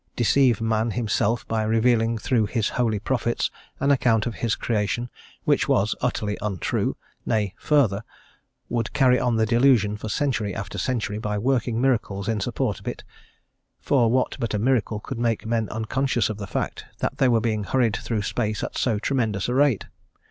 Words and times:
deceive 0.15 0.59
man 0.59 0.89
Himself 0.89 1.47
by 1.47 1.61
revealing 1.61 2.17
through 2.17 2.47
His 2.47 2.69
holy 2.69 2.97
prophets 2.97 3.51
an 3.79 3.91
account 3.91 4.25
of 4.25 4.33
His 4.33 4.55
creation 4.55 5.11
which 5.43 5.69
was 5.69 5.93
utterly 6.01 6.39
untrue; 6.41 6.97
nay, 7.23 7.53
further, 7.59 8.03
would 8.67 8.93
carry 8.93 9.19
on 9.19 9.35
the 9.35 9.45
delusion 9.45 9.95
for 9.97 10.09
century 10.09 10.55
after 10.55 10.79
century, 10.79 11.19
by 11.19 11.37
working 11.37 11.79
miracles 11.79 12.27
in 12.27 12.39
support 12.39 12.79
of 12.79 12.87
it 12.87 13.03
for 13.79 14.09
what 14.09 14.35
but 14.39 14.55
a 14.55 14.57
miracle 14.57 14.99
could 14.99 15.19
make 15.19 15.45
men 15.45 15.69
unconscious 15.69 16.31
of 16.31 16.37
the 16.39 16.47
fact 16.47 16.83
that 16.97 17.19
they 17.19 17.27
were 17.27 17.39
being 17.39 17.63
hurried 17.63 17.95
through 17.95 18.23
space 18.23 18.63
at 18.63 18.75
so 18.75 18.97
tremendous 18.97 19.47
a 19.47 19.53
rate? 19.53 19.85